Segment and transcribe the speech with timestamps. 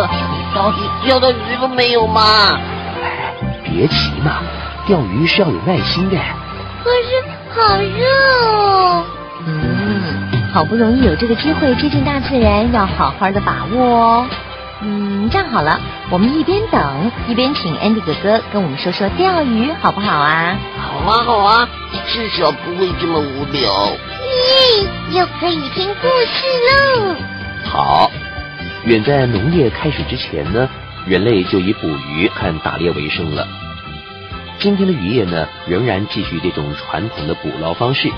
[0.00, 2.22] 了，你到底钓到鱼了没有嘛？
[3.02, 3.34] 哎，
[3.64, 4.38] 别急嘛，
[4.86, 6.16] 钓鱼是要有耐心的。
[6.82, 8.06] 可是好热
[8.56, 9.04] 哦。
[9.46, 14.26] 嗯，好不容易有这个机会接近大自然，要好好的把握哦。
[14.82, 15.78] 嗯，这样好了，
[16.10, 20.56] 我们一边等一边请 Andy 哥哥跟我们说说钓鱼好不好啊？
[20.78, 21.68] 好啊，好啊，
[22.06, 23.62] 至少不会这么无聊。
[23.62, 27.14] 耶，又可以听故事喽。
[27.64, 28.10] 好，
[28.86, 30.68] 远在农业开始之前呢，
[31.06, 33.46] 人类就以捕鱼和打猎为生了。
[34.58, 38.10] 今天的渔业呢，仍然继续这种传统的捕捞方式。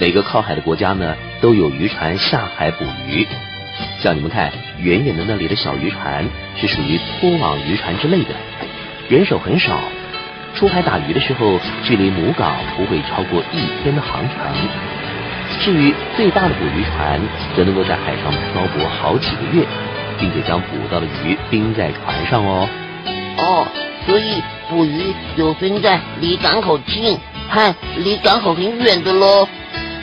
[0.00, 3.26] 每个靠海的国家呢，都有渔船下海捕鱼。
[3.98, 6.24] 像你们看，远远的那里的小渔船
[6.56, 8.34] 是属于拖网渔船之类的，
[9.10, 9.78] 人手很少。
[10.54, 15.05] 出海打鱼的时候，距离母港不会超过一天的航程。
[15.66, 17.20] 至于最大的捕鱼船，
[17.56, 19.66] 则能够在海上漂泊好几个月，
[20.16, 22.68] 并且将捕到的鱼冰在船上哦。
[23.36, 23.66] 哦，
[24.06, 29.48] 所以捕鱼有分在离港口近和离港口很远的喽。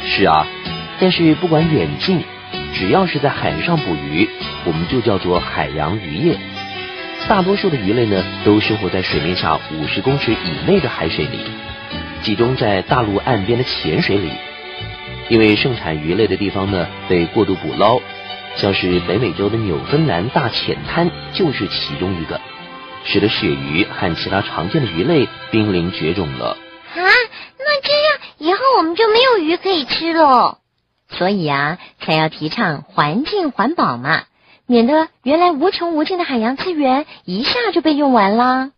[0.03, 0.45] 是啊，
[0.99, 2.21] 但是不管远近。
[2.73, 4.27] 只要是在海上捕鱼，
[4.65, 6.37] 我们就叫做海洋渔业。
[7.29, 11.37] 大多数的鱼类呢，都生活在水面下五十公尺以内的海水里，
[12.21, 14.29] 集中在大陆岸边的浅水里。
[15.33, 17.99] 因为盛产鱼类的地方呢，被过度捕捞，
[18.55, 22.39] 像是北美洲的纽芬兰大浅滩就是其中一个，
[23.03, 26.49] 使得鳕鱼和其他常见的鱼类濒临绝种了。
[26.49, 27.01] 啊，
[27.57, 30.59] 那这样以后我们就没有鱼可以吃了。
[31.09, 34.25] 所以啊，才要提倡环境环保嘛，
[34.67, 38.69] 免得原来无穷无尽的海洋资源一下就被用完啦。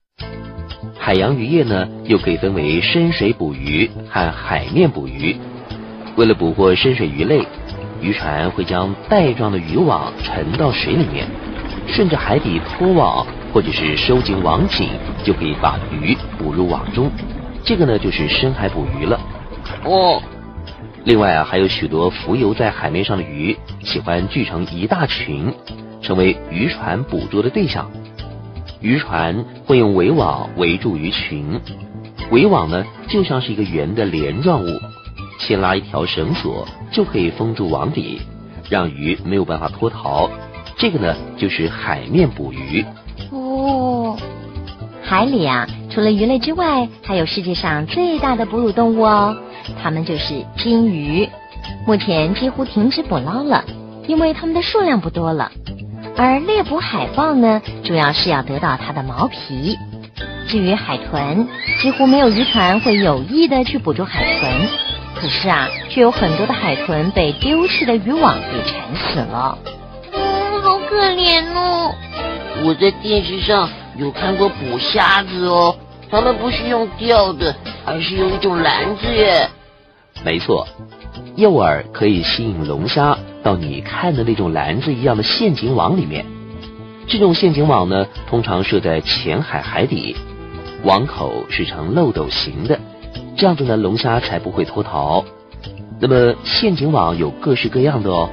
[0.97, 5.35] 海洋渔业呢，又可以分为深水捕鱼和海面捕鱼。
[6.15, 7.45] 为了捕获深水鱼类，
[8.01, 11.27] 渔船会将带状的渔网沉到水里面，
[11.87, 14.89] 顺着海底拖网或者是收紧网颈，
[15.23, 17.11] 就可以把鱼捕入网中。
[17.63, 19.19] 这个呢，就是深海捕鱼了。
[19.83, 20.21] 哦。
[21.03, 25.53] 另外啊，还有许多浮游在海面上的鱼，喜欢聚成一大群，
[26.01, 27.91] 成为渔船捕捉的对象。
[28.81, 31.59] 渔船会用围网围住鱼群，
[32.31, 34.67] 围网呢就像是一个圆的帘状物，
[35.39, 38.21] 牵拉一条绳索就可以封住网底，
[38.69, 40.29] 让鱼没有办法脱逃。
[40.77, 42.85] 这个呢就是海面捕鱼。
[43.31, 44.17] 哦，
[45.03, 49.37] 海里啊，除了鱼类之外，还有世界上最大的哺乳动物哦。
[49.81, 51.27] 它们就是金鱼，
[51.87, 53.63] 目前几乎停止捕捞了，
[54.07, 55.51] 因为它们的数量不多了。
[56.17, 59.77] 而猎捕海豹呢，主要是要得到它的毛皮。
[60.47, 61.47] 至于海豚，
[61.81, 64.67] 几乎没有渔船会有意的去捕捉海豚，
[65.25, 69.57] 可是啊，却有很多的海豚被丢弃的渔网给缠死了。
[70.13, 71.91] 嗯，好可怜哦。
[72.63, 75.75] 我在电视上有看过捕虾子哦，
[76.11, 77.55] 他们不是用钓的，
[77.87, 79.49] 而是用一种篮子耶。
[80.23, 80.67] 没错，
[81.35, 86.23] 诱饵可以吸引龙虾到你看的那种篮子一样的陷阱网里面。
[87.07, 90.15] 这种陷阱网呢，通常设在浅海海底，
[90.83, 92.79] 网口是呈漏斗形的，
[93.35, 95.23] 这样子呢，龙虾才不会脱逃。
[95.99, 98.29] 那么陷阱网有各式各样的哦，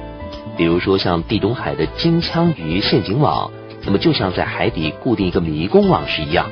[0.57, 3.51] 比如说像地中海的金枪鱼陷阱网，
[3.85, 6.47] 那么就像在海底固定一个迷宫网是一样。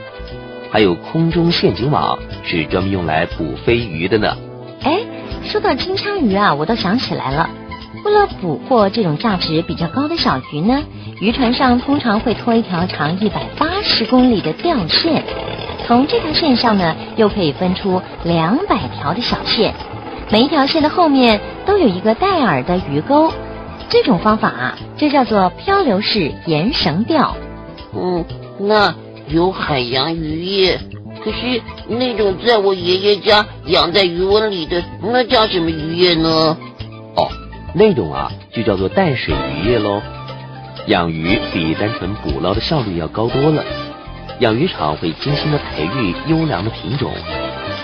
[0.72, 4.38] 还有空中陷阱网，是专门用来捕飞鱼的呢。
[4.84, 5.00] 哎。
[5.44, 7.50] 说到金枪鱼啊，我倒想起来了。
[8.06, 10.84] 为了捕获这种价值比较高的小鱼呢，
[11.20, 15.24] 渔船上通常会拖一条长一百八十公里的钓线，
[15.86, 19.74] 从这条线上呢，又可以分出两百条的小线，
[20.32, 23.32] 每一条线的后面都有一个带饵的鱼钩。
[23.90, 27.36] 这种方法啊，就叫做漂流式沿绳钓。
[27.94, 28.24] 嗯，
[28.58, 28.96] 那
[29.28, 30.80] 有海洋渔业。
[31.24, 36.58] 可是那种在我爷爷家养在鱼窝里的，那叫什么渔业呢？
[37.16, 37.28] 哦，
[37.76, 40.02] 那种啊就叫做淡水渔业喽。
[40.88, 43.64] 养鱼比单纯捕捞的效率要高多了。
[44.42, 47.14] 养鱼场会精心的培育优良的品种，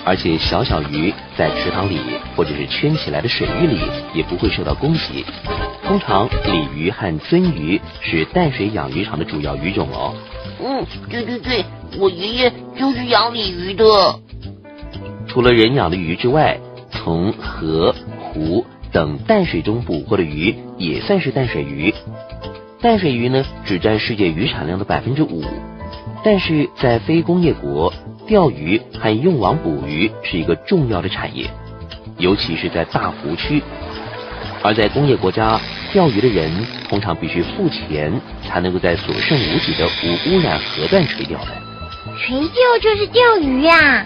[0.04, 2.00] 而且小小鱼在池塘里
[2.36, 3.80] 或者是圈起来的水域里
[4.12, 5.24] 也不会受到攻击。
[5.86, 10.16] 通常鲤鱼和鳟鱼是淡水养鱼场的主要鱼种哦。
[10.60, 11.64] 嗯，对对对，
[12.00, 13.86] 我爷爷就是养鲤鱼的。
[15.28, 21.94] 除了人养的鱼之外，从河、湖等淡水中捕获的鱼也算是淡水鱼。
[22.82, 25.44] 淡水鱼呢，只占世界鱼产量的百分之五，
[26.30, 27.94] 但是在非工业国，
[28.28, 31.50] 钓鱼和用网捕鱼是一个重要的产业，
[32.18, 33.64] 尤其是在大湖区。
[34.62, 35.58] 而在工业国家，
[35.94, 36.52] 钓鱼的人
[36.90, 38.12] 通常必须付钱，
[38.46, 41.48] 才能够在所剩无几的无污染河段垂钓的。
[42.18, 44.06] 垂钓就是钓鱼呀？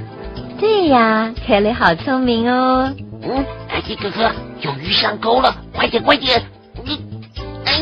[0.59, 2.93] 对呀，凯雷好聪明哦。
[3.23, 4.31] 嗯，海迪哥哥，
[4.61, 6.39] 有鱼上钩了，快点快点！
[6.85, 7.10] 你，哎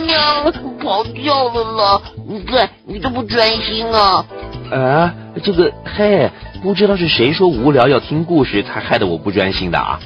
[0.10, 0.44] 呀，
[0.82, 2.02] 跑掉了啦！
[2.28, 4.26] 你看，你都不专心啊。
[4.72, 5.14] 啊，
[5.44, 6.30] 这个嘿，
[6.62, 10.00] 不知道是谁说无聊要听故事，才害得我不专心的啊！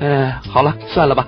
[0.00, 1.26] 哎，好了，算了吧，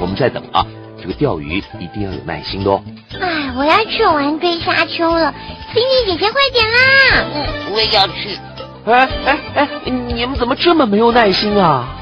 [0.00, 0.66] 我们再等啊。
[1.00, 2.82] 这个钓鱼一定要有耐心的哦。
[3.20, 5.32] 哎，我要去玩堆沙丘了，
[5.72, 7.26] 星星姐姐快点啦！
[7.34, 8.38] 嗯，我也要去。
[8.86, 11.95] 哎哎哎，你们怎么这么没有耐心啊？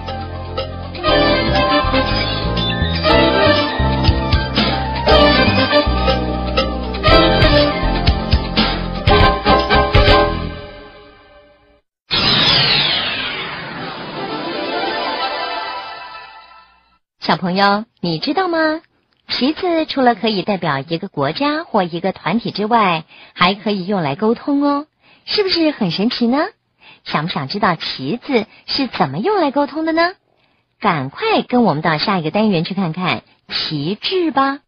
[17.25, 18.82] 小朋友，你知道吗？
[19.29, 24.85] 旗子除了可以代表一个国家或一个团体之外，还可以用来沟通哦，
[25.25, 26.44] 是不是很神奇呢？
[27.03, 30.12] 想不想知道旗子是怎么用来沟通的呢？
[30.79, 34.59] 赶快跟我们到下一个单元去看看旗帜吧。